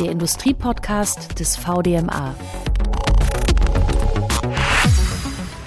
[0.00, 2.34] der Industriepodcast des VDMA.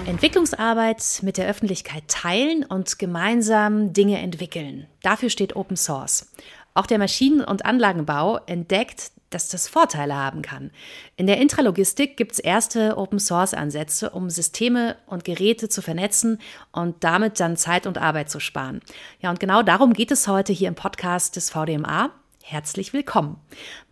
[0.06, 4.86] Entwicklungsarbeit mit der Öffentlichkeit teilen und gemeinsam Dinge entwickeln.
[5.02, 6.30] Dafür steht Open Source.
[6.74, 10.70] Auch der Maschinen- und Anlagenbau entdeckt, dass das Vorteile haben kann.
[11.16, 16.38] In der Intralogistik gibt es erste Open-Source-Ansätze, um Systeme und Geräte zu vernetzen
[16.72, 18.80] und damit dann Zeit und Arbeit zu sparen.
[19.20, 22.10] Ja, und genau darum geht es heute hier im Podcast des VDMA.
[22.50, 23.36] Herzlich willkommen.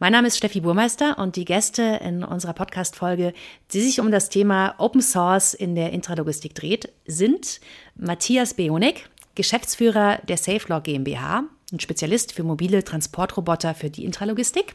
[0.00, 3.32] Mein Name ist Steffi Burmeister und die Gäste in unserer Podcast-Folge,
[3.70, 7.60] die sich um das Thema Open Source in der Intralogistik dreht, sind
[7.94, 14.74] Matthias Beonik, Geschäftsführer der SafeLog GmbH, ein Spezialist für mobile Transportroboter für die Intralogistik.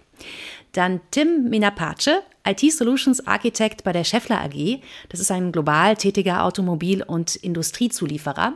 [0.72, 4.80] Dann Tim Minapace, IT Solutions Architect bei der Scheffler AG.
[5.10, 8.54] Das ist ein global tätiger Automobil- und Industriezulieferer.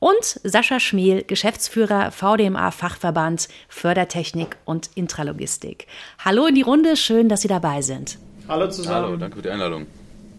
[0.00, 5.86] Und Sascha Schmiel, Geschäftsführer VDMA Fachverband Fördertechnik und Intralogistik.
[6.18, 8.18] Hallo in die Runde, schön, dass Sie dabei sind.
[8.48, 9.04] Hallo zusammen.
[9.04, 9.86] Hallo, danke für die Einladung.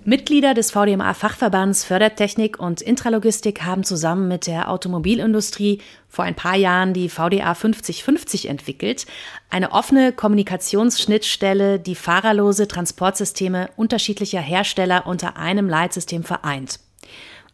[0.03, 6.95] Mitglieder des VDMA-Fachverbands Fördertechnik und Intralogistik haben zusammen mit der Automobilindustrie vor ein paar Jahren
[6.95, 9.05] die VDA 5050 entwickelt,
[9.51, 16.79] eine offene Kommunikationsschnittstelle, die fahrerlose Transportsysteme unterschiedlicher Hersteller unter einem Leitsystem vereint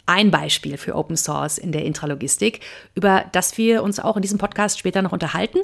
[0.08, 2.62] ein Beispiel für Open Source in der Intralogistik,
[2.96, 5.60] über das wir uns auch in diesem Podcast später noch unterhalten.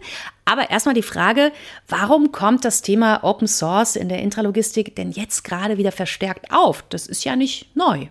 [0.45, 1.51] Aber erstmal die Frage,
[1.87, 6.83] warum kommt das Thema Open Source in der Intralogistik denn jetzt gerade wieder verstärkt auf?
[6.89, 8.07] Das ist ja nicht neu.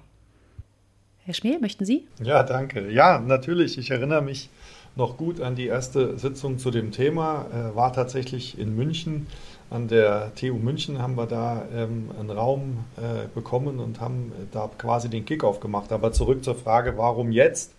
[1.24, 2.04] Herr Schmiel, möchten Sie?
[2.20, 2.90] Ja, danke.
[2.90, 3.78] Ja, natürlich.
[3.78, 4.48] Ich erinnere mich
[4.96, 7.46] noch gut an die erste Sitzung zu dem Thema.
[7.52, 9.26] Äh, war tatsächlich in München
[9.72, 14.70] an der TU München haben wir da ähm, einen Raum äh, bekommen und haben da
[14.76, 15.92] quasi den Kickoff gemacht.
[15.92, 17.72] Aber zurück zur Frage, warum jetzt?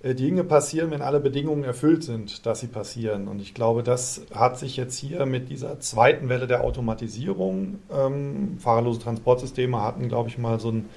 [0.00, 3.26] Äh, Dinge passieren, wenn alle Bedingungen erfüllt sind, dass sie passieren.
[3.26, 8.58] Und ich glaube, das hat sich jetzt hier mit dieser zweiten Welle der Automatisierung, ähm,
[8.60, 10.88] fahrerlose Transportsysteme hatten, glaube ich, mal so einen,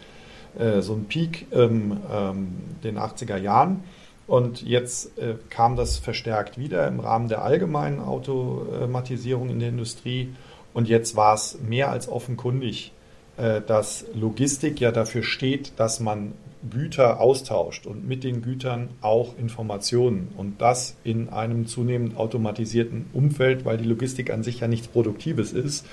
[0.57, 3.83] äh, so einen Peak in ähm, den 80er Jahren.
[4.31, 10.29] Und jetzt äh, kam das verstärkt wieder im Rahmen der allgemeinen Automatisierung in der Industrie.
[10.73, 12.93] Und jetzt war es mehr als offenkundig,
[13.35, 16.31] äh, dass Logistik ja dafür steht, dass man
[16.69, 20.31] Güter austauscht und mit den Gütern auch Informationen.
[20.37, 25.51] Und das in einem zunehmend automatisierten Umfeld, weil die Logistik an sich ja nichts Produktives
[25.51, 25.85] ist.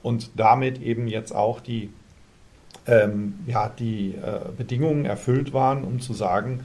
[0.00, 1.90] Und damit eben jetzt auch die,
[2.86, 6.60] ähm, ja, die äh, Bedingungen erfüllt waren, um zu sagen,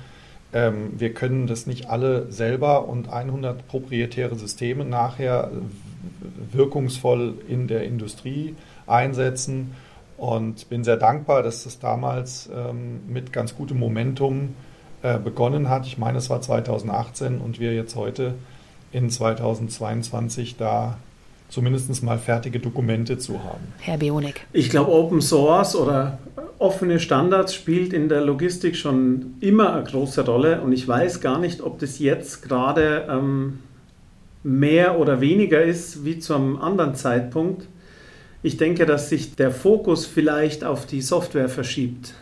[0.55, 5.51] ähm, wir können das nicht alle selber und 100 proprietäre Systeme nachher
[6.51, 8.55] wirkungsvoll in der Industrie
[8.87, 9.75] einsetzen.
[10.17, 14.55] Und bin sehr dankbar, dass das damals ähm, mit ganz gutem Momentum
[15.03, 15.87] äh, begonnen hat.
[15.87, 18.35] Ich meine, es war 2018 und wir jetzt heute
[18.93, 20.97] in 2022 da
[21.49, 23.61] zumindest mal fertige Dokumente zu haben.
[23.79, 24.45] Herr Bionik.
[24.51, 26.17] Ich glaube, Open Source oder
[26.59, 31.39] offene Standards spielt in der Logistik schon immer eine große Rolle und ich weiß gar
[31.39, 33.59] nicht, ob das jetzt gerade ähm,
[34.43, 37.67] mehr oder weniger ist wie zu einem anderen Zeitpunkt.
[38.43, 42.13] Ich denke, dass sich der Fokus vielleicht auf die Software verschiebt.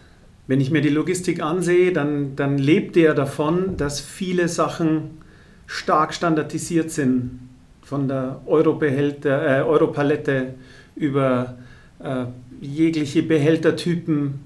[0.48, 5.22] Wenn ich mir die Logistik ansehe, dann, dann lebt er davon, dass viele Sachen
[5.68, 7.40] stark standardisiert sind.
[7.84, 10.56] Von der Europalette äh, Europalette
[10.96, 11.56] über
[12.00, 12.26] äh,
[12.62, 14.40] jegliche Behältertypen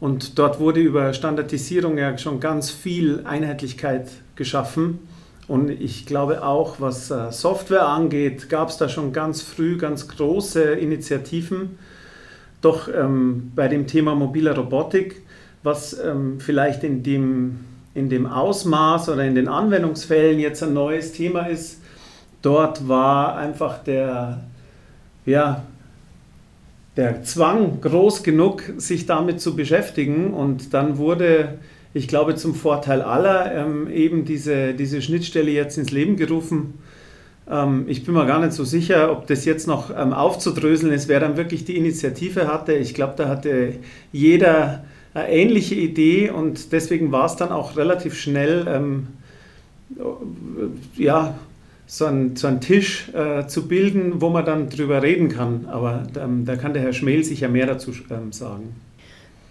[0.00, 5.00] und dort wurde über Standardisierung ja schon ganz viel Einheitlichkeit geschaffen.
[5.48, 10.06] Und ich glaube auch, was äh, Software angeht, gab es da schon ganz früh ganz
[10.06, 11.78] große Initiativen.
[12.60, 15.22] Doch ähm, bei dem Thema mobiler Robotik,
[15.62, 17.60] was ähm, vielleicht in dem,
[17.94, 21.80] in dem Ausmaß oder in den Anwendungsfällen jetzt ein neues Thema ist,
[22.42, 24.40] dort war einfach der,
[25.26, 25.64] ja,
[26.96, 30.34] der Zwang groß genug, sich damit zu beschäftigen.
[30.34, 31.58] Und dann wurde,
[31.94, 36.74] ich glaube, zum Vorteil aller ähm, eben diese, diese Schnittstelle jetzt ins Leben gerufen.
[37.48, 41.08] Ähm, ich bin mir gar nicht so sicher, ob das jetzt noch ähm, aufzudröseln ist,
[41.08, 42.74] wer dann wirklich die Initiative hatte.
[42.74, 43.74] Ich glaube, da hatte
[44.12, 44.84] jeder
[45.14, 49.06] eine ähnliche Idee und deswegen war es dann auch relativ schnell ähm,
[50.96, 51.38] ja,
[51.88, 55.66] so einen, so einen Tisch äh, zu bilden, wo man dann drüber reden kann.
[55.66, 58.76] Aber ähm, da kann der Herr Schmel sicher mehr dazu ähm, sagen.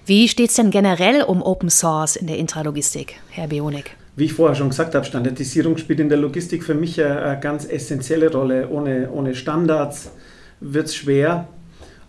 [0.06, 3.98] Wie steht es denn generell um Open Source in der Intralogistik, Herr Bionik?
[4.16, 7.40] Wie ich vorher schon gesagt habe, Standardisierung spielt in der Logistik für mich eine, eine
[7.40, 8.70] ganz essentielle Rolle.
[8.70, 10.12] Ohne, ohne Standards
[10.60, 11.48] wird es schwer.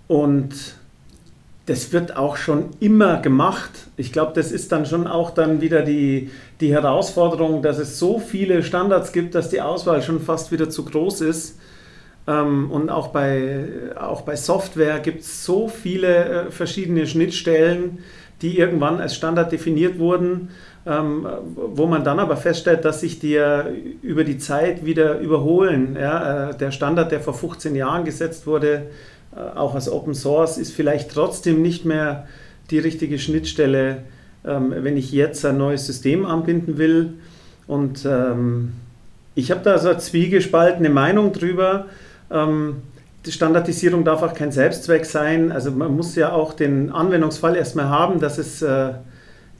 [0.08, 0.77] Und
[1.68, 3.70] das wird auch schon immer gemacht.
[3.98, 6.30] Ich glaube, das ist dann schon auch dann wieder die,
[6.60, 10.86] die Herausforderung, dass es so viele Standards gibt, dass die Auswahl schon fast wieder zu
[10.86, 11.58] groß ist.
[12.26, 13.64] Ähm, und auch bei,
[14.00, 17.98] auch bei Software gibt es so viele äh, verschiedene Schnittstellen,
[18.40, 20.48] die irgendwann als Standard definiert wurden,
[20.86, 23.38] ähm, wo man dann aber feststellt, dass sich die
[24.00, 25.96] über die Zeit wieder überholen.
[25.96, 28.82] Äh, der Standard, der vor 15 Jahren gesetzt wurde, äh,
[29.36, 32.26] auch als Open Source, ist vielleicht trotzdem nicht mehr
[32.70, 34.02] die richtige Schnittstelle,
[34.44, 37.14] ähm, wenn ich jetzt ein neues System anbinden will.
[37.66, 38.72] Und ähm,
[39.34, 41.86] ich habe da so eine zwiegespaltene Meinung drüber.
[42.30, 42.76] Ähm,
[43.26, 45.52] die Standardisierung darf auch kein Selbstzweck sein.
[45.52, 48.94] Also man muss ja auch den Anwendungsfall erstmal haben, dass es äh,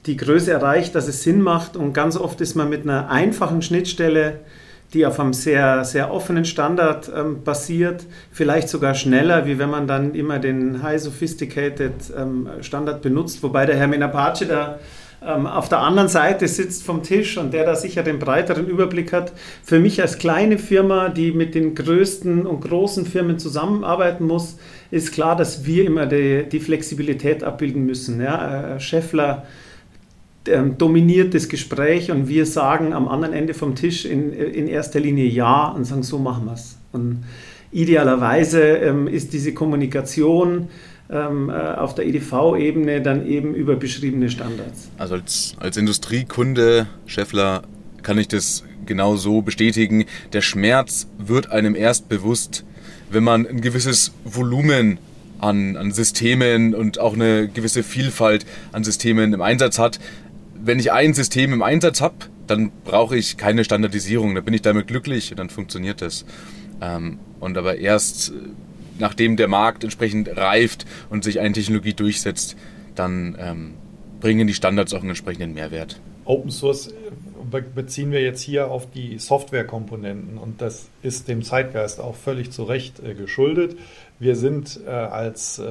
[0.05, 1.77] die Größe erreicht, dass es Sinn macht.
[1.77, 4.39] Und ganz oft ist man mit einer einfachen Schnittstelle
[4.93, 9.87] die auf einem sehr, sehr offenen Standard ähm, basiert, vielleicht sogar schneller, wie wenn man
[9.87, 14.79] dann immer den High Sophisticated ähm, Standard benutzt, wobei der Herr Menapace da
[15.25, 19.11] ähm, auf der anderen Seite sitzt vom Tisch und der da sicher den breiteren Überblick
[19.11, 19.33] hat.
[19.63, 24.57] Für mich als kleine Firma, die mit den größten und großen Firmen zusammenarbeiten muss,
[24.91, 28.21] ist klar, dass wir immer die, die Flexibilität abbilden müssen.
[28.21, 28.75] Ja?
[28.75, 29.45] Äh, Scheffler
[30.49, 34.99] ähm, dominiert das Gespräch und wir sagen am anderen Ende vom Tisch in, in erster
[34.99, 36.77] Linie Ja und sagen, so machen wir es.
[36.91, 37.23] Und
[37.71, 40.69] idealerweise ähm, ist diese Kommunikation
[41.09, 44.89] ähm, äh, auf der EDV-Ebene dann eben über beschriebene Standards.
[44.97, 47.63] Also als, als Industriekunde, Scheffler,
[48.03, 50.05] kann ich das genau so bestätigen.
[50.33, 52.63] Der Schmerz wird einem erst bewusst,
[53.09, 54.99] wenn man ein gewisses Volumen
[55.39, 59.99] an, an Systemen und auch eine gewisse Vielfalt an Systemen im Einsatz hat
[60.61, 62.15] wenn ich ein System im Einsatz habe,
[62.47, 64.35] dann brauche ich keine Standardisierung.
[64.35, 66.25] Dann bin ich damit glücklich und dann funktioniert das.
[66.81, 68.33] Ähm, und aber erst äh,
[68.97, 72.57] nachdem der Markt entsprechend reift und sich eine Technologie durchsetzt,
[72.95, 73.73] dann ähm,
[74.19, 76.01] bringen die Standards auch einen entsprechenden Mehrwert.
[76.25, 81.99] Open Source äh, beziehen wir jetzt hier auf die Softwarekomponenten und das ist dem Zeitgeist
[81.99, 83.77] auch völlig zu Recht äh, geschuldet.
[84.19, 85.61] Wir sind als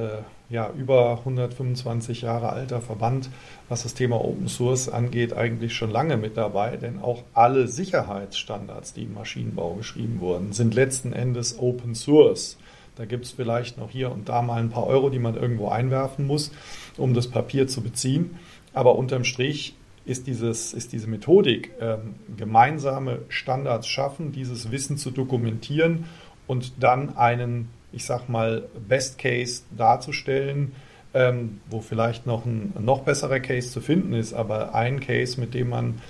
[0.49, 3.29] ja, über 125 Jahre alter Verband,
[3.67, 8.93] was das Thema Open Source angeht, eigentlich schon lange mit dabei, denn auch alle Sicherheitsstandards,
[8.93, 12.57] die im Maschinenbau geschrieben wurden, sind letzten Endes Open Source.
[12.95, 15.69] Da gibt es vielleicht noch hier und da mal ein paar Euro, die man irgendwo
[15.69, 16.51] einwerfen muss,
[16.97, 18.37] um das Papier zu beziehen.
[18.73, 25.11] Aber unterm Strich ist, dieses, ist diese Methodik, ähm, gemeinsame Standards schaffen, dieses Wissen zu
[25.11, 26.05] dokumentieren
[26.47, 30.73] und dann einen ich sag mal, Best Case darzustellen,
[31.13, 35.53] ähm, wo vielleicht noch ein noch besserer Case zu finden ist, aber ein Case, mit
[35.53, 36.01] dem man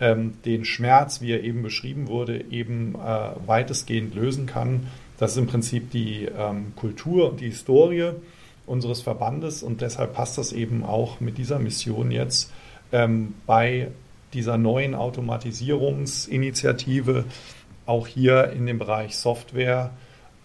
[0.00, 4.86] ähm, den Schmerz, wie er eben beschrieben wurde, eben äh, weitestgehend lösen kann.
[5.18, 8.12] Das ist im Prinzip die ähm, Kultur und die Historie
[8.66, 12.52] unseres Verbandes und deshalb passt das eben auch mit dieser Mission jetzt
[12.92, 13.88] ähm, bei
[14.34, 17.24] dieser neuen Automatisierungsinitiative
[17.86, 19.92] auch hier in dem Bereich Software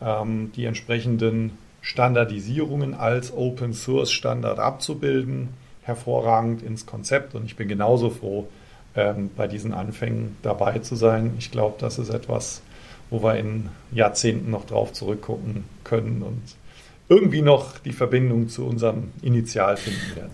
[0.03, 5.49] ähm, die entsprechenden Standardisierungen als Open Source Standard abzubilden,
[5.83, 7.35] hervorragend ins Konzept.
[7.35, 8.47] Und ich bin genauso froh,
[8.95, 11.33] ähm, bei diesen Anfängen dabei zu sein.
[11.39, 12.61] Ich glaube, das ist etwas,
[13.09, 16.41] wo wir in Jahrzehnten noch drauf zurückgucken können und
[17.09, 20.31] irgendwie noch die Verbindung zu unserem Initial finden werden.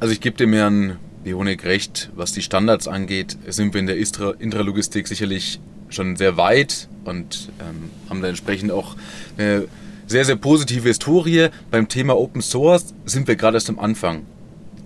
[0.00, 3.96] Also ich gebe dem Herrn Bionik recht, was die Standards angeht, sind wir in der
[3.96, 8.96] Intralogistik sicherlich schon sehr weit und ähm, haben da entsprechend auch
[9.36, 9.66] eine
[10.06, 11.48] sehr, sehr positive Historie.
[11.70, 14.26] Beim Thema Open Source sind wir gerade erst am Anfang.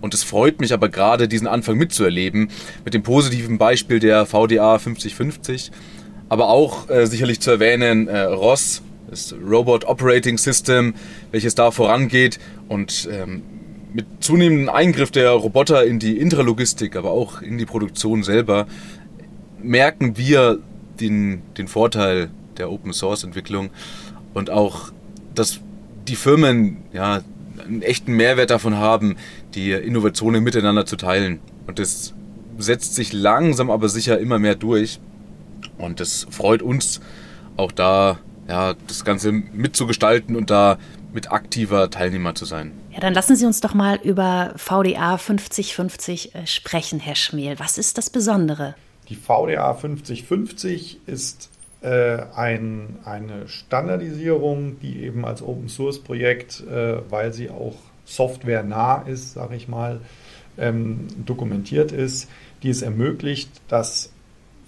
[0.01, 2.49] Und es freut mich aber gerade, diesen Anfang mitzuerleben,
[2.83, 5.71] mit dem positiven Beispiel der VDA 5050,
[6.29, 10.93] aber auch äh, sicherlich zu erwähnen äh, ROS, das Robot Operating System,
[11.31, 13.41] welches da vorangeht und ähm,
[13.93, 18.67] mit zunehmendem Eingriff der Roboter in die Intralogistik, aber auch in die Produktion selber,
[19.63, 20.59] merken wir
[20.99, 23.69] den, den Vorteil der Open Source Entwicklung
[24.33, 24.91] und auch,
[25.33, 25.59] dass
[26.07, 27.21] die Firmen ja
[27.65, 29.15] einen echten Mehrwert davon haben,
[29.55, 31.39] die Innovationen miteinander zu teilen.
[31.67, 32.13] Und das
[32.57, 34.99] setzt sich langsam aber sicher immer mehr durch.
[35.77, 37.01] Und das freut uns
[37.57, 40.77] auch da, ja, das Ganze mitzugestalten und da
[41.13, 42.71] mit aktiver Teilnehmer zu sein.
[42.91, 47.57] Ja, dann lassen Sie uns doch mal über VDA 5050 äh, sprechen, Herr Schmiel.
[47.57, 48.75] Was ist das Besondere?
[49.09, 51.49] Die VDA 5050 ist
[51.81, 59.03] äh, ein, eine Standardisierung, die eben als Open Source Projekt, äh, weil sie auch softwarenah
[59.07, 60.01] ist, sage ich mal,
[60.57, 62.29] ähm, dokumentiert ist,
[62.63, 64.11] die es ermöglicht, dass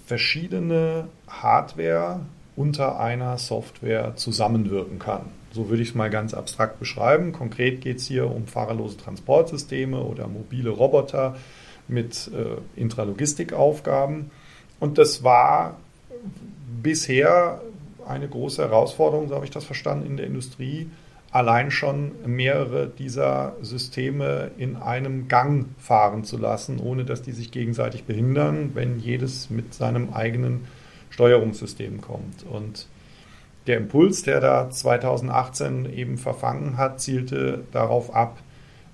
[0.06, 2.20] verschiedene Hardware
[2.56, 5.22] unter einer Software zusammenwirken kann.
[5.52, 7.32] So würde ich es mal ganz abstrakt beschreiben.
[7.32, 11.36] Konkret geht es hier um fahrerlose Transportsysteme oder mobile Roboter,
[11.88, 14.30] mit äh, Intralogistikaufgaben.
[14.80, 15.76] Und das war
[16.82, 17.60] bisher
[18.06, 20.88] eine große Herausforderung, so habe ich das verstanden, in der Industrie,
[21.30, 27.50] allein schon mehrere dieser Systeme in einem Gang fahren zu lassen, ohne dass die sich
[27.50, 30.64] gegenseitig behindern, wenn jedes mit seinem eigenen
[31.10, 32.44] Steuerungssystem kommt.
[32.50, 32.86] Und
[33.66, 38.38] der Impuls, der da 2018 eben verfangen hat, zielte darauf ab,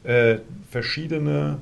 [0.03, 0.39] äh,
[0.71, 1.59] verschiedene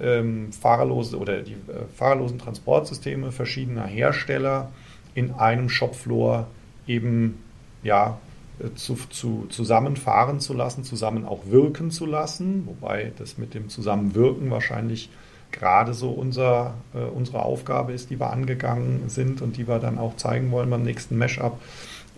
[0.00, 4.70] ähm, fahrerlose oder die äh, fahrerlosen Transportsysteme verschiedener Hersteller
[5.14, 6.46] in einem Shopfloor
[6.86, 7.38] eben
[7.82, 8.18] ja,
[8.58, 13.68] äh, zu, zu, zusammenfahren zu lassen, zusammen auch wirken zu lassen, wobei das mit dem
[13.68, 15.10] Zusammenwirken wahrscheinlich
[15.52, 19.98] gerade so unser, äh, unsere Aufgabe ist, die wir angegangen sind und die wir dann
[19.98, 21.60] auch zeigen wollen beim nächsten Mashup.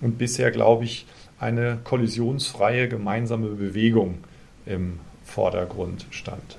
[0.00, 1.06] Und bisher, glaube ich,
[1.38, 4.18] eine kollisionsfreie gemeinsame Bewegung
[4.64, 6.58] im Vordergrund stand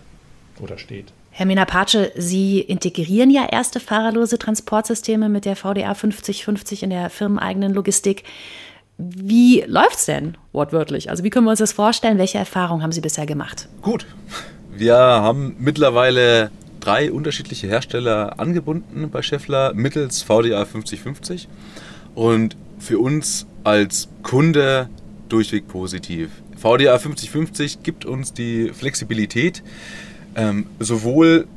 [0.61, 1.13] oder steht.
[1.31, 7.73] Herr Menapace, Sie integrieren ja erste fahrerlose Transportsysteme mit der VDA 5050 in der firmeneigenen
[7.73, 8.23] Logistik.
[8.97, 11.09] Wie läuft es denn wortwörtlich?
[11.11, 12.17] Also wie können wir uns das vorstellen?
[12.17, 13.69] Welche Erfahrungen haben Sie bisher gemacht?
[13.81, 14.07] Gut.
[14.75, 16.49] Wir haben mittlerweile
[16.79, 21.47] drei unterschiedliche Hersteller angebunden bei Scheffler mittels VDA 5050
[22.15, 24.89] und für uns als Kunde
[25.29, 26.29] durchweg positiv.
[26.55, 29.63] VDA 5050 gibt uns die Flexibilität,
[30.37, 31.47] ähm, sowohl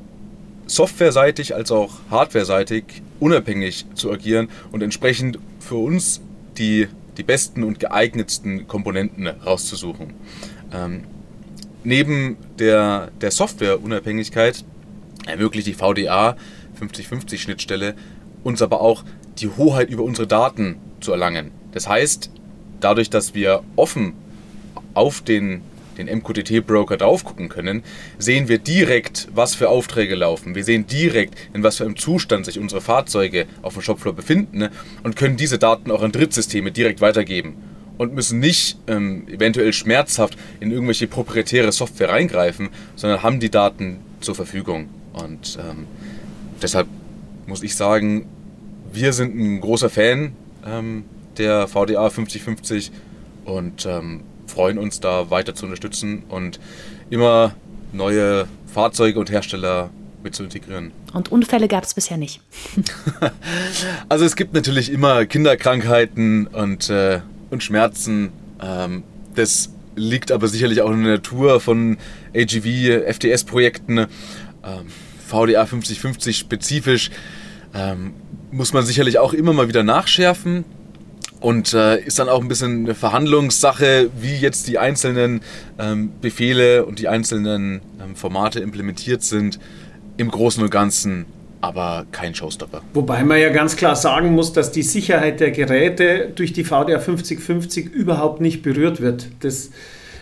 [0.66, 6.20] softwareseitig als auch hardwareseitig unabhängig zu agieren und entsprechend für uns
[6.56, 10.14] die, die besten und geeignetsten Komponenten rauszusuchen.
[10.72, 11.04] Ähm,
[11.84, 14.64] neben der, der Softwareunabhängigkeit
[15.26, 16.36] ermöglicht die VDA
[16.74, 17.94] 5050 Schnittstelle
[18.42, 19.04] uns aber auch
[19.38, 21.50] die Hoheit über unsere Daten zu erlangen.
[21.72, 22.30] Das heißt,
[22.80, 24.14] dadurch, dass wir offen
[24.94, 25.62] auf den
[26.06, 27.82] den MQTT-Broker drauf gucken können,
[28.18, 30.54] sehen wir direkt, was für Aufträge laufen.
[30.54, 34.58] Wir sehen direkt, in was für einem Zustand sich unsere Fahrzeuge auf dem Shopfloor befinden
[34.58, 34.70] ne,
[35.02, 37.56] und können diese Daten auch an Drittsysteme direkt weitergeben
[37.98, 43.98] und müssen nicht ähm, eventuell schmerzhaft in irgendwelche proprietäre Software reingreifen, sondern haben die Daten
[44.20, 44.88] zur Verfügung.
[45.12, 45.86] Und ähm,
[46.62, 46.86] deshalb
[47.46, 48.26] muss ich sagen,
[48.92, 50.32] wir sind ein großer Fan
[50.66, 51.04] ähm,
[51.36, 52.90] der VDA 5050
[53.44, 56.60] und ähm, freuen uns da weiter zu unterstützen und
[57.08, 57.54] immer
[57.92, 59.90] neue Fahrzeuge und Hersteller
[60.22, 60.92] mit zu integrieren.
[61.14, 62.40] Und Unfälle gab es bisher nicht.
[64.08, 68.30] also es gibt natürlich immer Kinderkrankheiten und, äh, und Schmerzen.
[68.60, 69.02] Ähm,
[69.34, 71.98] das liegt aber sicherlich auch in der Natur von
[72.34, 73.98] AGV, FTS-Projekten.
[73.98, 74.08] Ähm,
[75.26, 77.10] VDA 5050 spezifisch
[77.74, 78.14] ähm,
[78.50, 80.64] muss man sicherlich auch immer mal wieder nachschärfen.
[81.40, 85.40] Und äh, ist dann auch ein bisschen eine Verhandlungssache, wie jetzt die einzelnen
[85.78, 89.58] ähm, Befehle und die einzelnen ähm, Formate implementiert sind.
[90.18, 91.24] Im Großen und Ganzen
[91.60, 92.82] aber kein Showstopper.
[92.94, 96.98] Wobei man ja ganz klar sagen muss, dass die Sicherheit der Geräte durch die VDA
[96.98, 99.26] 5050 überhaupt nicht berührt wird.
[99.40, 99.70] Das,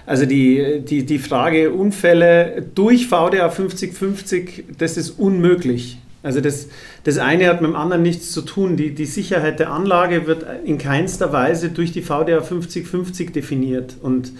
[0.06, 5.98] also die, die, die Frage Unfälle durch VDA 5050, das ist unmöglich.
[6.22, 6.68] Also das,
[7.04, 8.76] das eine hat mit dem anderen nichts zu tun.
[8.76, 13.96] Die, die Sicherheit der Anlage wird in keinster Weise durch die VDA 5050 definiert.
[14.02, 14.32] Und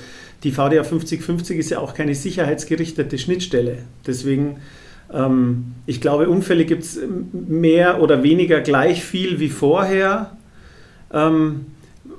[0.42, 3.78] die VDA 5050 ist ja auch keine sicherheitsgerichtete Schnittstelle.
[4.06, 4.56] Deswegen,
[5.12, 6.99] ähm, ich glaube, Unfälle gibt es
[7.32, 10.37] mehr oder weniger gleich viel wie vorher.
[11.12, 11.66] Ähm,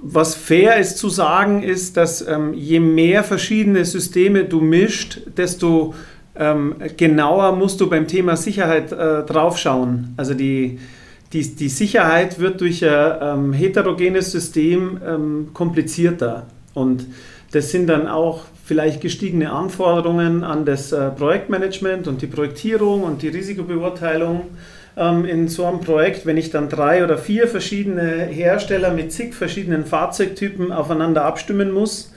[0.01, 5.93] was fair ist zu sagen, ist, dass ähm, je mehr verschiedene Systeme du mischt, desto
[6.39, 10.13] ähm, genauer musst du beim Thema Sicherheit äh, draufschauen.
[10.17, 10.79] Also die,
[11.33, 16.47] die, die Sicherheit wird durch ein ähm, heterogenes System ähm, komplizierter.
[16.73, 17.05] Und
[17.51, 23.21] das sind dann auch vielleicht gestiegene Anforderungen an das äh, Projektmanagement und die Projektierung und
[23.21, 24.43] die Risikobeurteilung
[24.95, 29.33] ähm, in so einem Projekt, wenn ich dann drei oder vier verschiedene Hersteller mit zig
[29.33, 32.13] verschiedenen Fahrzeugtypen aufeinander abstimmen muss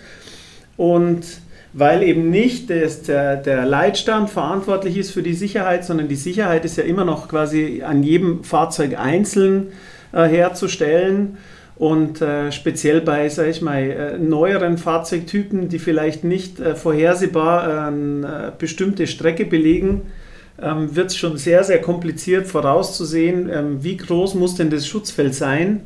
[0.76, 1.24] und
[1.72, 6.64] weil eben nicht das, der, der Leitstand verantwortlich ist für die Sicherheit, sondern die Sicherheit
[6.64, 9.68] ist ja immer noch quasi an jedem Fahrzeug einzeln
[10.12, 11.38] äh, herzustellen.
[11.76, 17.88] Und äh, speziell bei, sag ich mal, äh, neueren Fahrzeugtypen, die vielleicht nicht äh, vorhersehbar
[17.88, 20.02] eine äh, bestimmte Strecke belegen,
[20.60, 25.34] ähm, wird es schon sehr, sehr kompliziert vorauszusehen, ähm, wie groß muss denn das Schutzfeld
[25.34, 25.80] sein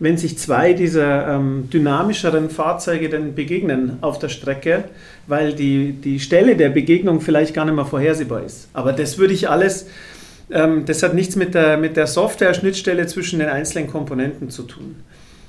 [0.00, 4.84] wenn sich zwei dieser ähm, dynamischeren Fahrzeuge dann begegnen auf der Strecke,
[5.26, 8.68] weil die, die Stelle der Begegnung vielleicht gar nicht mehr vorhersehbar ist.
[8.72, 9.86] Aber das würde ich alles,
[10.50, 14.96] ähm, das hat nichts mit der, mit der Software-Schnittstelle zwischen den einzelnen Komponenten zu tun.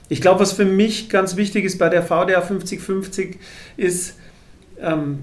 [0.09, 3.39] Ich glaube, was für mich ganz wichtig ist bei der VDA 5050
[3.77, 4.17] ist,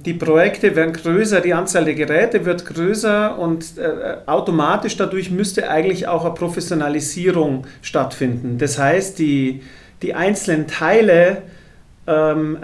[0.04, 5.68] die Projekte werden größer, die Anzahl der Geräte wird größer und äh, automatisch dadurch müsste
[5.68, 8.58] eigentlich auch eine Professionalisierung stattfinden.
[8.58, 9.62] Das heißt, die,
[10.02, 11.42] die einzelnen Teile,
[12.06, 12.58] ähm,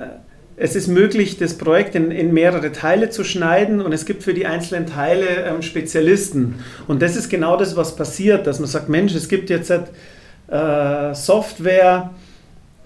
[0.57, 4.35] es ist möglich, das Projekt in, in, mehrere Teile zu schneiden und es gibt für
[4.35, 6.61] die einzelnen Teile ähm, Spezialisten.
[6.87, 11.13] Und das ist genau das, was passiert, dass man sagt, Mensch, es gibt jetzt äh,
[11.13, 12.11] Software,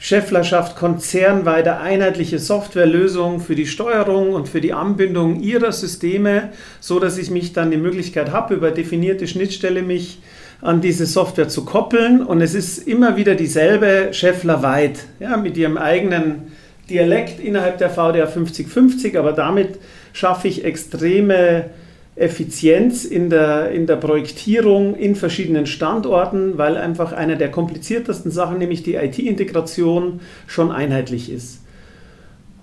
[0.01, 7.01] Scheffler schafft konzernweite einheitliche Softwarelösungen für die Steuerung und für die Anbindung ihrer Systeme, so
[7.01, 10.21] dass ich mich dann die Möglichkeit habe, über definierte Schnittstelle mich
[10.61, 12.25] an diese Software zu koppeln.
[12.25, 16.53] Und es ist immer wieder dieselbe Scheffler weit, ja, mit ihrem eigenen
[16.89, 19.79] Dialekt innerhalb der VDA 5050, aber damit
[20.13, 21.71] schaffe ich extreme
[22.19, 28.59] Effizienz in der, in der Projektierung in verschiedenen Standorten, weil einfach eine der kompliziertesten Sachen,
[28.59, 31.61] nämlich die IT-Integration, schon einheitlich ist.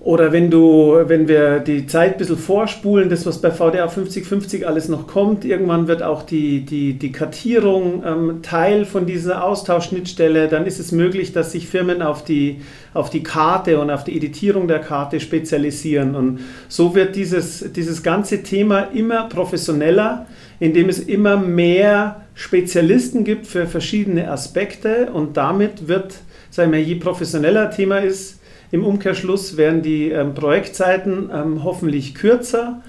[0.06, 4.68] Oder wenn du, wenn wir die Zeit ein bisschen vorspulen, das, was bei VDA 5050
[4.68, 10.48] alles noch kommt, irgendwann wird auch die, die, die Kartierung ähm, Teil von dieser Austauschschnittstelle,
[10.48, 12.62] dann ist es möglich, dass sich Firmen auf die,
[12.94, 16.14] auf die Karte und auf die Editierung der Karte spezialisieren.
[16.14, 20.28] Und so wird dieses, dieses ganze Thema immer professioneller,
[20.60, 26.14] indem es immer mehr Spezialisten gibt für verschiedene Aspekte und damit wird,
[26.52, 28.35] sagen wir, je professioneller Thema ist,
[28.72, 32.82] im Umkehrschluss werden die ähm, Projektzeiten ähm, hoffentlich kürzer,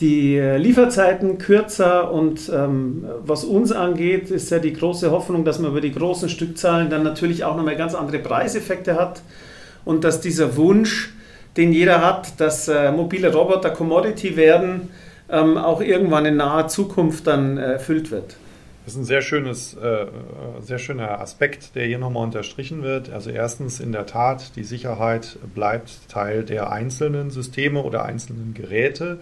[0.00, 5.58] die äh, Lieferzeiten kürzer und ähm, was uns angeht, ist ja die große Hoffnung, dass
[5.58, 9.22] man über die großen Stückzahlen dann natürlich auch nochmal ganz andere Preiseffekte hat
[9.84, 11.14] und dass dieser Wunsch,
[11.56, 14.90] den jeder hat, dass äh, mobile Roboter Commodity werden,
[15.30, 18.36] ähm, auch irgendwann in naher Zukunft dann äh, erfüllt wird.
[18.86, 20.06] Das ist ein sehr schönes, äh,
[20.60, 23.10] sehr schöner Aspekt, der hier nochmal unterstrichen wird.
[23.10, 29.18] Also erstens in der Tat, die Sicherheit bleibt Teil der einzelnen Systeme oder einzelnen Geräte.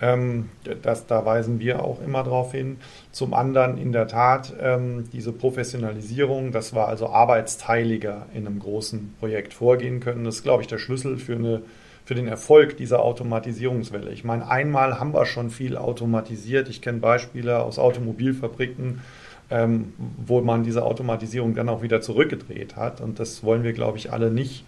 [0.00, 0.48] Ähm,
[0.82, 2.78] das, da weisen wir auch immer darauf hin.
[3.12, 9.14] Zum anderen in der Tat ähm, diese Professionalisierung, dass wir also arbeitsteiliger in einem großen
[9.20, 10.24] Projekt vorgehen können.
[10.24, 11.62] Das ist, glaube ich, der Schlüssel für eine
[12.08, 14.10] für den Erfolg dieser Automatisierungswelle.
[14.12, 16.70] Ich meine, einmal haben wir schon viel automatisiert.
[16.70, 19.02] Ich kenne Beispiele aus Automobilfabriken,
[19.50, 23.02] ähm, wo man diese Automatisierung dann auch wieder zurückgedreht hat.
[23.02, 24.64] Und das wollen wir, glaube ich, alle nicht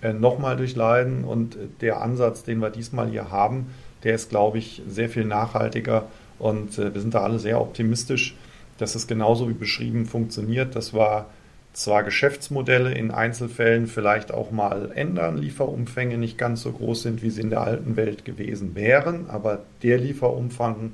[0.00, 1.24] äh, nochmal durchleiden.
[1.24, 3.66] Und der Ansatz, den wir diesmal hier haben,
[4.04, 6.04] der ist, glaube ich, sehr viel nachhaltiger.
[6.38, 8.36] Und äh, wir sind da alle sehr optimistisch,
[8.78, 10.76] dass es genauso wie beschrieben funktioniert.
[10.76, 11.26] Das war
[11.76, 17.28] zwar Geschäftsmodelle in Einzelfällen vielleicht auch mal ändern, Lieferumfänge nicht ganz so groß sind, wie
[17.28, 20.92] sie in der alten Welt gewesen wären, aber der Lieferumfang,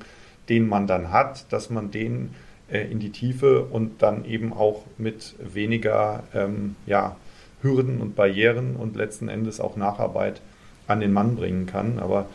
[0.49, 2.31] den man dann hat, dass man den
[2.69, 7.15] äh, in die Tiefe und dann eben auch mit weniger ähm, ja,
[7.61, 10.41] Hürden und Barrieren und letzten Endes auch Nacharbeit
[10.87, 11.97] an den Mann bringen kann.
[11.99, 12.25] Aber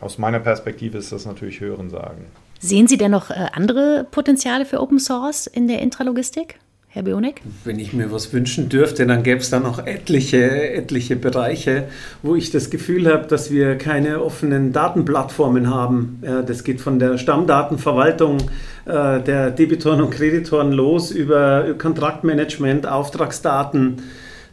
[0.00, 2.26] aus meiner Perspektive ist das natürlich Hörensagen.
[2.60, 6.60] Sehen Sie denn noch äh, andere Potenziale für Open Source in der Intralogistik?
[6.92, 7.40] Herr Bionik?
[7.62, 11.84] Wenn ich mir was wünschen dürfte, dann gäbe es da noch etliche, etliche Bereiche,
[12.20, 16.20] wo ich das Gefühl habe, dass wir keine offenen Datenplattformen haben.
[16.20, 18.38] Das geht von der Stammdatenverwaltung
[18.86, 24.02] äh, der Debitoren und Kreditoren los über Kontraktmanagement, Auftragsdaten.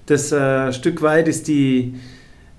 [0.06, 1.96] Das äh, Stück weit ist die,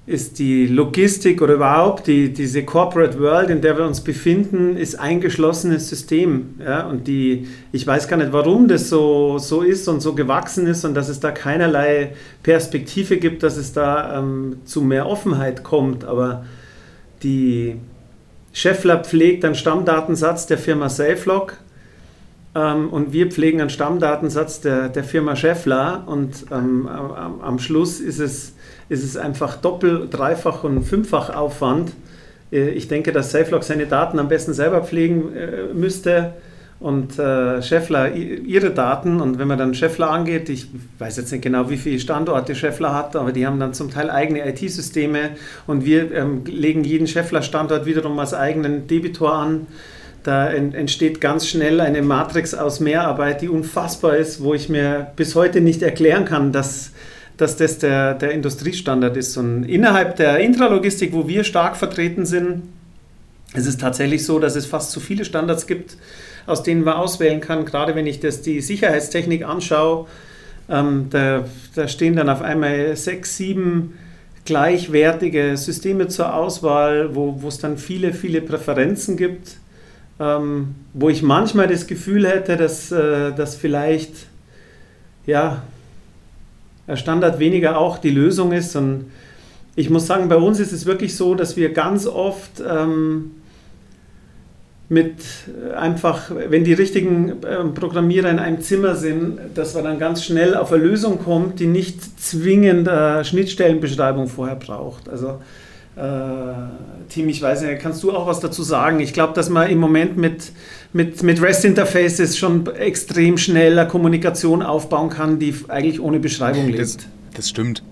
[0.09, 4.99] ist die Logistik oder überhaupt die, diese Corporate World, in der wir uns befinden, ist
[4.99, 6.55] ein geschlossenes System.
[6.65, 6.87] Ja?
[6.87, 10.87] Und die, ich weiß gar nicht, warum das so, so ist und so gewachsen ist
[10.87, 16.07] und dass es da keinerlei Perspektive gibt, dass es da ähm, zu mehr Offenheit kommt.
[16.07, 16.47] Aber
[17.23, 17.77] die
[18.55, 21.59] Scheffler pflegt einen Stammdatensatz der Firma SafeLog
[22.59, 28.01] ähm, und wir pflegen einen Stammdatensatz der, der Firma Scheffler und ähm, am, am Schluss
[28.01, 28.55] ist es
[28.89, 31.93] ist es einfach doppel-, dreifach und fünffach Aufwand.
[32.51, 36.35] Äh, ich denke, dass SafeLog seine Daten am besten selber pflegen äh, müsste
[36.81, 39.21] und äh, Scheffler ihre Daten.
[39.21, 40.69] Und wenn man dann Scheffler angeht, ich
[40.99, 44.11] weiß jetzt nicht genau, wie viele Standorte Scheffler hat, aber die haben dann zum Teil
[44.11, 45.31] eigene IT-Systeme
[45.67, 49.67] und wir ähm, legen jeden Scheffler-Standort wiederum als eigenen Debitor an.
[50.25, 55.35] Da entsteht ganz schnell eine Matrix aus Mehrarbeit, die unfassbar ist, wo ich mir bis
[55.35, 56.93] heute nicht erklären kann, dass
[57.39, 59.37] dass das der, der Industriestandard ist.
[59.37, 62.65] Und innerhalb der Intralogistik, wo wir stark vertreten sind,
[63.55, 65.97] ist es tatsächlich so, dass es fast zu viele Standards gibt,
[66.47, 67.65] aus denen man auswählen kann.
[67.65, 70.07] Gerade wenn ich das, die Sicherheitstechnik anschaue,
[70.69, 73.95] ähm, da, da stehen dann auf einmal sechs, sieben
[74.45, 79.59] gleichwertige Systeme zur Auswahl, wo es dann viele, viele Präferenzen gibt,
[80.21, 84.13] ähm, wo ich manchmal das Gefühl hätte, dass, äh, dass vielleicht
[85.27, 85.63] ja,
[86.95, 88.75] Standard weniger auch die Lösung ist.
[88.75, 89.11] Und
[89.77, 93.33] ich muss sagen, bei uns ist es wirklich so, dass wir ganz oft ähm,
[94.89, 99.99] mit äh, einfach, wenn die richtigen ähm, Programmierer in einem Zimmer sind, dass man dann
[99.99, 105.09] ganz schnell auf eine Lösung kommt, die nicht zwingend eine Schnittstellenbeschreibung vorher braucht.
[105.09, 105.41] Also
[105.99, 109.01] äh, Team, ich weiß nicht, kannst du auch was dazu sagen?
[109.01, 110.53] Ich glaube, dass man im Moment mit,
[110.93, 116.81] mit, mit REST-Interfaces schon extrem schnell eine Kommunikation aufbauen kann, die eigentlich ohne Beschreibung lebt.
[116.81, 116.97] Das,
[117.35, 117.83] das stimmt.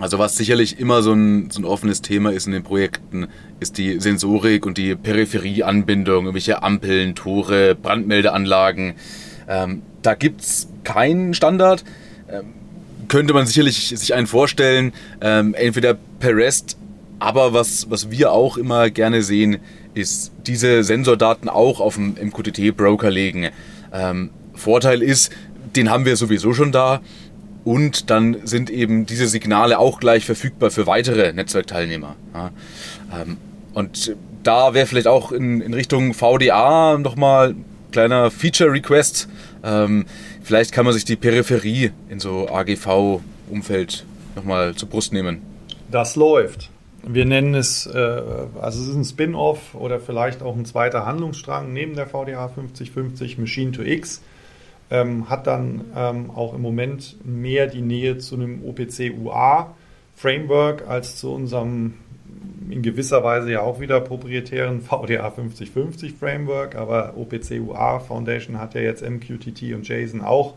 [0.00, 3.28] Also was sicherlich immer so ein, so ein offenes Thema ist in den Projekten,
[3.60, 8.94] ist die Sensorik und die Peripherieanbindung, irgendwelche Ampeln, Tore, Brandmeldeanlagen.
[9.48, 11.84] Ähm, da gibt es keinen Standard.
[12.28, 12.46] Ähm,
[13.08, 16.76] könnte man sicherlich sich einen vorstellen, ähm, entweder per REST,
[17.22, 19.58] aber was, was wir auch immer gerne sehen,
[19.94, 23.50] ist diese Sensordaten auch auf dem MQTT-Broker legen.
[23.92, 25.30] Ähm, Vorteil ist,
[25.76, 27.00] den haben wir sowieso schon da
[27.62, 32.16] und dann sind eben diese Signale auch gleich verfügbar für weitere Netzwerkteilnehmer.
[32.34, 32.50] Ja.
[33.14, 33.36] Ähm,
[33.72, 37.54] und da wäre vielleicht auch in, in Richtung VDA nochmal
[37.92, 39.28] kleiner Feature-Request.
[39.62, 40.06] Ähm,
[40.42, 45.42] vielleicht kann man sich die Peripherie in so AGV-Umfeld nochmal zur Brust nehmen.
[45.88, 46.71] Das läuft.
[47.04, 48.22] Wir nennen es, äh,
[48.60, 53.38] also es ist ein Spin-off oder vielleicht auch ein zweiter Handlungsstrang neben der VDA 5050
[53.38, 54.22] Machine to X
[54.90, 61.32] ähm, hat dann ähm, auch im Moment mehr die Nähe zu einem OPC-UA-Framework als zu
[61.32, 61.94] unserem
[62.70, 68.80] in gewisser Weise ja auch wieder proprietären VDA 5050 Framework, aber OPC-UA Foundation hat ja
[68.80, 70.54] jetzt MQTT und JSON auch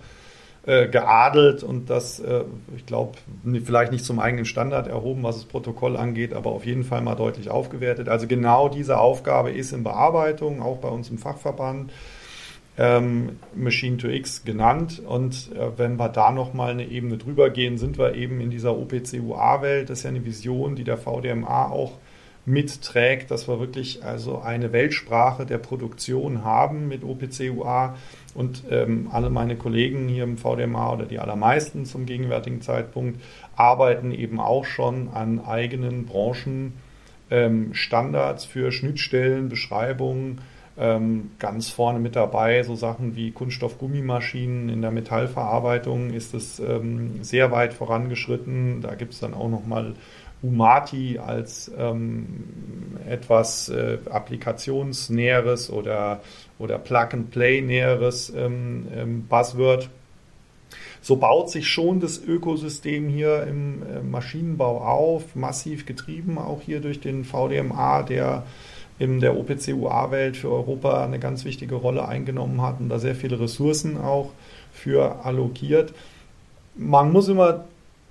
[0.65, 2.43] äh, geadelt und das, äh,
[2.75, 3.17] ich glaube,
[3.63, 7.15] vielleicht nicht zum eigenen Standard erhoben, was das Protokoll angeht, aber auf jeden Fall mal
[7.15, 8.09] deutlich aufgewertet.
[8.09, 11.91] Also genau diese Aufgabe ist in Bearbeitung, auch bei uns im Fachverband
[12.77, 15.01] ähm, Machine to X genannt.
[15.05, 18.77] Und äh, wenn wir da nochmal eine Ebene drüber gehen, sind wir eben in dieser
[18.77, 19.89] OPC-UA-Welt.
[19.89, 21.93] Das ist ja eine Vision, die der VDMA auch
[22.45, 27.95] mitträgt, dass wir wirklich also eine Weltsprache der Produktion haben mit OPC-UA.
[28.35, 33.21] Und ähm, alle meine Kollegen hier im VDMA oder die allermeisten zum gegenwärtigen Zeitpunkt
[33.55, 40.41] arbeiten eben auch schon an eigenen Branchenstandards ähm, für Schnittstellen, Beschreibungen,
[40.77, 47.23] ähm, ganz vorne mit dabei, so Sachen wie Kunststoff-Gummimaschinen in der Metallverarbeitung ist es ähm,
[47.23, 48.81] sehr weit vorangeschritten.
[48.81, 49.93] Da gibt es dann auch nochmal
[50.41, 52.74] Umati als ähm,
[53.07, 56.21] etwas äh, applikationsnäheres oder,
[56.59, 59.89] oder Plug-and-Play-näheres ähm, ähm, Buzzword.
[61.01, 66.81] So baut sich schon das Ökosystem hier im äh, Maschinenbau auf, massiv getrieben, auch hier
[66.81, 68.43] durch den VDMA, der
[68.97, 73.39] in der OPC-UA-Welt für Europa eine ganz wichtige Rolle eingenommen hat und da sehr viele
[73.39, 74.31] Ressourcen auch
[74.73, 75.93] für allokiert.
[76.75, 77.65] Man muss immer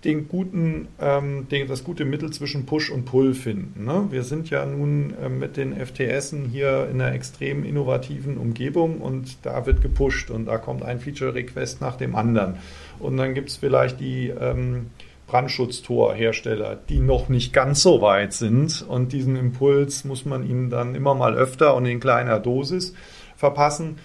[0.04, 3.84] den guten, ähm, den, das gute Mittel zwischen Push und Pull finden.
[3.84, 4.06] Ne?
[4.10, 9.38] Wir sind ja nun äh, mit den FTS hier in einer extrem innovativen Umgebung und
[9.44, 12.58] da wird gepusht und da kommt ein Feature-Request nach dem anderen.
[12.98, 14.90] Und dann gibt es vielleicht die ähm,
[15.26, 18.84] Brandschutztorhersteller, die noch nicht ganz so weit sind.
[18.86, 22.94] Und diesen Impuls muss man ihnen dann immer mal öfter und in kleiner Dosis
[23.36, 23.98] verpassen.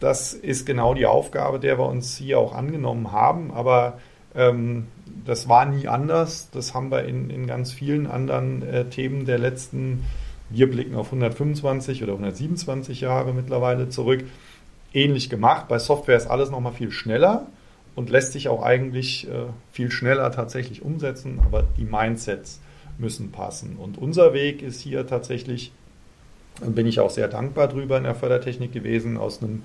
[0.00, 3.50] Das ist genau die Aufgabe, der wir uns hier auch angenommen haben.
[3.52, 3.98] Aber
[5.24, 6.48] das war nie anders.
[6.52, 10.04] Das haben wir in, in ganz vielen anderen äh, Themen der letzten,
[10.50, 14.24] wir blicken auf 125 oder 127 Jahre mittlerweile zurück,
[14.94, 15.68] ähnlich gemacht.
[15.68, 17.46] Bei Software ist alles nochmal viel schneller
[17.94, 22.60] und lässt sich auch eigentlich äh, viel schneller tatsächlich umsetzen, aber die Mindsets
[22.96, 23.76] müssen passen.
[23.76, 25.72] Und unser Weg ist hier tatsächlich,
[26.60, 29.62] bin ich auch sehr dankbar drüber in der Fördertechnik gewesen, aus einem,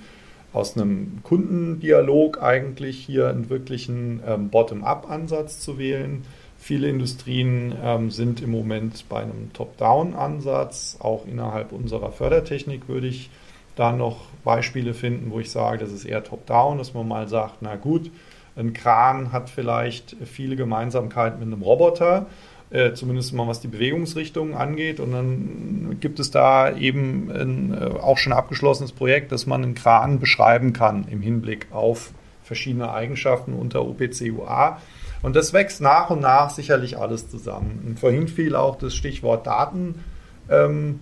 [0.54, 6.24] aus einem Kundendialog eigentlich hier einen wirklichen ähm, Bottom-up-Ansatz zu wählen.
[6.58, 10.98] Viele Industrien ähm, sind im Moment bei einem Top-Down-Ansatz.
[11.00, 13.30] Auch innerhalb unserer Fördertechnik würde ich
[13.76, 17.56] da noch Beispiele finden, wo ich sage, das ist eher top-down, dass man mal sagt,
[17.62, 18.12] na gut,
[18.56, 22.28] ein Kran hat vielleicht viele Gemeinsamkeiten mit einem Roboter,
[22.74, 25.00] äh, zumindest mal was die Bewegungsrichtung angeht.
[25.00, 29.76] Und dann gibt es da eben ein äh, auch schon abgeschlossenes Projekt, dass man einen
[29.76, 32.12] Kran beschreiben kann im Hinblick auf
[32.44, 34.82] verschiedene Eigenschaften unter OPC-UA.
[35.22, 37.84] Und das wächst nach und nach sicherlich alles zusammen.
[37.86, 40.04] Und vorhin fiel auch das Stichwort Daten
[40.50, 41.00] ähm,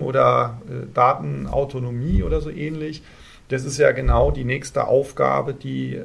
[0.00, 3.02] oder äh, Datenautonomie oder so ähnlich.
[3.48, 6.00] Das ist ja genau die nächste Aufgabe, die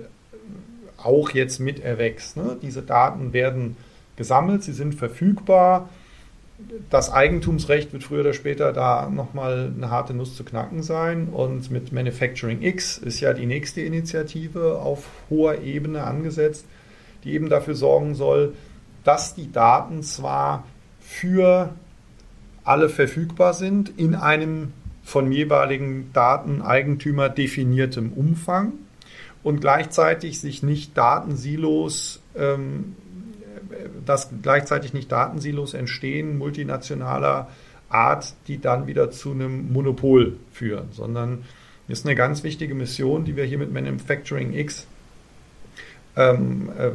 [0.97, 2.35] auch jetzt mit erwächst.
[2.35, 2.57] Ne?
[2.61, 3.77] Diese Daten werden
[4.17, 5.89] gesammelt, sie sind verfügbar.
[6.89, 11.29] Das Eigentumsrecht wird früher oder später da nochmal eine harte Nuss zu knacken sein.
[11.29, 16.65] Und mit Manufacturing X ist ja die nächste Initiative auf hoher Ebene angesetzt,
[17.23, 18.55] die eben dafür sorgen soll,
[19.03, 20.65] dass die Daten zwar
[20.99, 21.69] für
[22.63, 28.73] alle verfügbar sind in einem von jeweiligen Dateneigentümer definiertem Umfang
[29.41, 32.97] und gleichzeitig sich nicht Datensilos, ähm,
[34.05, 37.49] dass gleichzeitig nicht Datensilos entstehen, multinationaler
[37.89, 41.43] Art, die dann wieder zu einem Monopol führen, sondern
[41.87, 44.87] ist eine ganz wichtige Mission, die wir hier mit Manufacturing X
[46.17, 46.91] ähm, äh,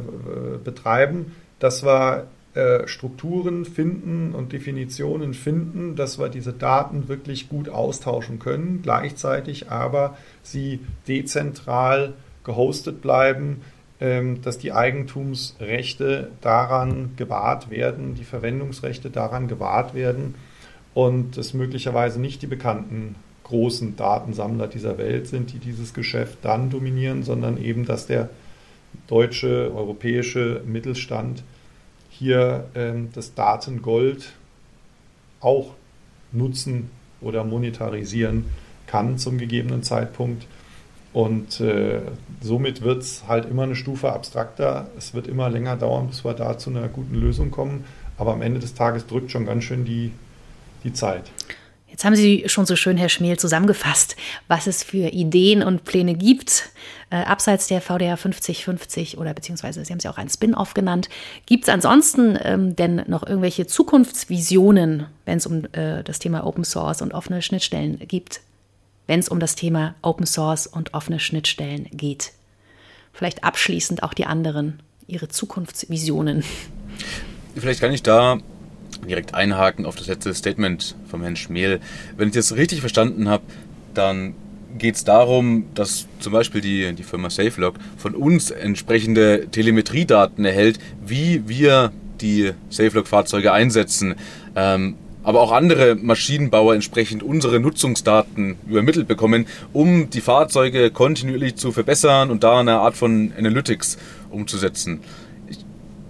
[0.63, 7.69] betreiben, dass wir äh, Strukturen finden und Definitionen finden, dass wir diese Daten wirklich gut
[7.69, 13.61] austauschen können, gleichzeitig aber sie dezentral gehostet bleiben,
[14.41, 20.35] dass die Eigentumsrechte daran gewahrt werden, die Verwendungsrechte daran gewahrt werden
[20.93, 26.69] und es möglicherweise nicht die bekannten großen Datensammler dieser Welt sind, die dieses Geschäft dann
[26.69, 28.29] dominieren, sondern eben, dass der
[29.07, 31.43] deutsche, europäische Mittelstand
[32.09, 34.33] hier ähm, das Datengold
[35.39, 35.73] auch
[36.31, 36.89] nutzen
[37.21, 38.45] oder monetarisieren
[38.87, 40.45] kann zum gegebenen Zeitpunkt.
[41.13, 42.01] Und äh,
[42.41, 44.87] somit wird es halt immer eine Stufe abstrakter.
[44.97, 47.85] Es wird immer länger dauern, bis wir da zu einer guten Lösung kommen.
[48.17, 50.11] Aber am Ende des Tages drückt schon ganz schön die,
[50.83, 51.31] die Zeit.
[51.93, 54.15] Jetzt haben Sie schon so schön, Herr Schmiel, zusammengefasst,
[54.47, 56.71] was es für Ideen und Pläne gibt,
[57.11, 61.07] äh, abseits der VDA 5050 oder beziehungsweise Sie haben es ja auch ein Spin-off genannt.
[61.45, 66.63] Gibt es ansonsten ähm, denn noch irgendwelche Zukunftsvisionen, wenn es um äh, das Thema Open
[66.63, 68.41] Source und offene Schnittstellen geht?
[69.07, 72.31] Wenn es um das Thema Open Source und offene Schnittstellen geht.
[73.11, 76.43] Vielleicht abschließend auch die anderen, Ihre Zukunftsvisionen.
[77.55, 78.39] Vielleicht kann ich da
[79.07, 81.79] direkt einhaken auf das letzte Statement vom Herrn Schmel.
[82.17, 83.43] Wenn ich das richtig verstanden habe,
[83.93, 84.33] dann
[84.77, 90.79] geht es darum, dass zum Beispiel die, die Firma SafeLog von uns entsprechende Telemetriedaten erhält,
[91.05, 94.15] wie wir die SafeLog-Fahrzeuge einsetzen.
[94.55, 101.71] Ähm, aber auch andere Maschinenbauer entsprechend unsere Nutzungsdaten übermittelt bekommen, um die Fahrzeuge kontinuierlich zu
[101.71, 103.97] verbessern und da eine Art von Analytics
[104.29, 104.99] umzusetzen.
[105.47, 105.59] Ich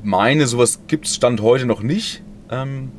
[0.02, 2.92] meine, sowas gibt es Stand heute noch nicht ähm,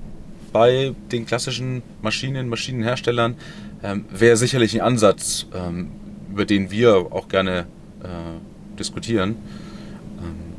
[0.52, 3.34] bei den klassischen Maschinen, Maschinenherstellern,
[3.82, 5.90] ähm, wäre sicherlich ein Ansatz, ähm,
[6.30, 7.66] über den wir auch gerne
[8.02, 9.36] äh, diskutieren.
[10.20, 10.54] Ähm,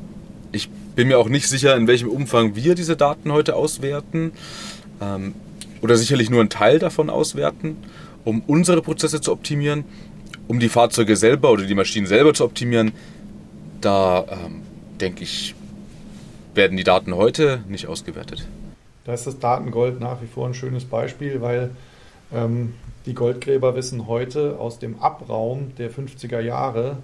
[0.52, 4.34] ich bin mir auch nicht sicher, in welchem Umfang wir diese Daten heute auswerten
[5.02, 5.34] ähm,
[5.86, 7.78] oder sicherlich nur einen Teil davon auswerten,
[8.24, 9.86] um unsere Prozesse zu optimieren,
[10.48, 12.91] um die Fahrzeuge selber oder die Maschinen selber zu optimieren.
[13.82, 14.63] Da ähm,
[15.00, 15.54] denke ich,
[16.56, 18.48] werden die Daten heute nicht ausgewertet.
[19.04, 21.69] Da ist das Datengold nach wie vor ein schönes Beispiel, weil
[22.34, 22.74] ähm,
[23.06, 26.98] die Goldgräber wissen heute aus dem Abraum der 50er Jahre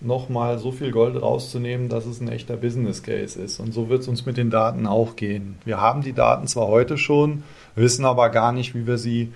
[0.00, 3.60] nochmal so viel Gold rauszunehmen, dass es ein echter Business Case ist.
[3.60, 5.56] Und so wird es uns mit den Daten auch gehen.
[5.66, 7.42] Wir haben die Daten zwar heute schon,
[7.74, 9.32] wissen aber gar nicht, wie wir sie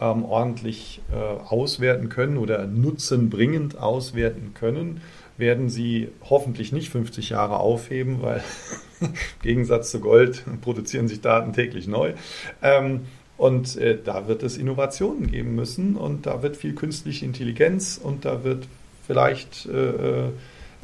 [0.00, 5.00] ähm, ordentlich äh, auswerten können oder nutzenbringend auswerten können
[5.38, 8.42] werden sie hoffentlich nicht 50 Jahre aufheben, weil
[9.00, 12.12] im Gegensatz zu Gold produzieren sich Daten täglich neu.
[12.60, 17.98] Ähm, und äh, da wird es Innovationen geben müssen und da wird viel künstliche Intelligenz
[18.02, 18.66] und da wird
[19.06, 20.30] vielleicht äh, äh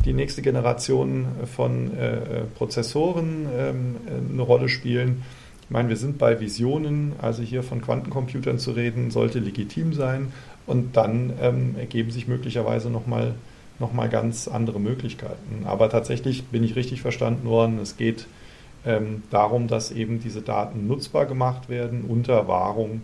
[0.05, 3.97] die nächste Generation von äh, äh Prozessoren ähm,
[4.33, 5.23] eine Rolle spielen.
[5.65, 10.33] Ich meine, wir sind bei Visionen, also hier von Quantencomputern zu reden, sollte legitim sein
[10.67, 13.35] und dann ähm, ergeben sich möglicherweise nochmal mal
[13.79, 15.65] nochmal ganz andere Möglichkeiten.
[15.65, 18.27] Aber tatsächlich bin ich richtig verstanden worden, es geht
[18.87, 23.03] ähm, darum, dass eben diese Daten nutzbar gemacht werden unter Wahrung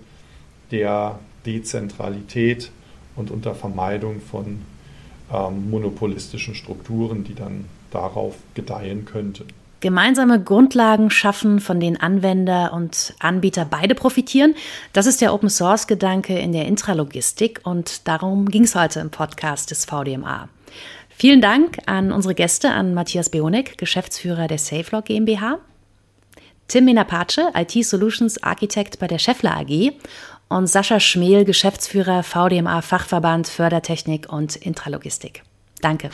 [0.70, 2.70] der Dezentralität
[3.16, 4.62] und unter Vermeidung von
[5.32, 9.46] ähm, monopolistischen Strukturen, die dann darauf gedeihen könnten.
[9.80, 14.54] Gemeinsame Grundlagen schaffen, von denen Anwender und Anbieter beide profitieren.
[14.92, 19.10] Das ist der Open Source Gedanke in der Intralogistik und darum ging es heute im
[19.10, 20.48] Podcast des VDMA.
[21.08, 25.58] Vielen Dank an unsere Gäste, an Matthias Beonek, Geschäftsführer der SafeLog GmbH,
[26.68, 29.92] Tim Menapace, IT Solutions Architect bei der Scheffler AG
[30.48, 35.42] und Sascha Schmel, Geschäftsführer VDMA Fachverband Fördertechnik und Intralogistik.
[35.80, 36.10] Danke.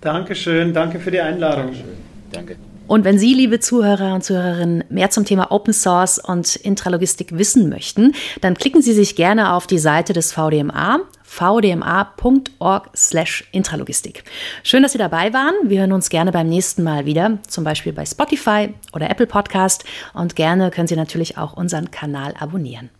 [0.00, 1.66] Dankeschön, danke für die Einladung.
[1.66, 1.96] Dankeschön.
[2.32, 2.56] Danke.
[2.88, 7.68] Und wenn Sie, liebe Zuhörer und Zuhörerinnen, mehr zum Thema Open Source und Intralogistik wissen
[7.68, 14.22] möchten, dann klicken Sie sich gerne auf die Seite des VDMA vdma.org/intralogistik.
[14.62, 15.54] Schön, dass Sie dabei waren.
[15.64, 19.84] Wir hören uns gerne beim nächsten Mal wieder, zum Beispiel bei Spotify oder Apple Podcast.
[20.14, 22.90] Und gerne können Sie natürlich auch unseren Kanal abonnieren.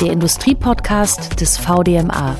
[0.00, 2.34] Der Industriepodcast des VDMA.